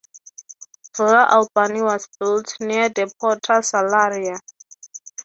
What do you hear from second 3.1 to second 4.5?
Porta Salaria.